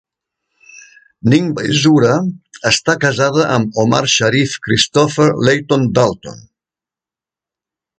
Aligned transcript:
Ning 1.33 1.49
Baizura 1.59 2.15
està 2.71 2.97
casada 3.05 3.45
amb 3.59 3.79
Omar 3.87 4.03
Sharif 4.17 4.59
Christopher 4.69 5.31
Layton 5.51 5.91
Dalton. 6.01 6.47